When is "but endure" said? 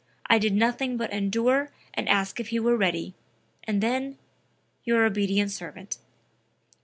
0.97-1.69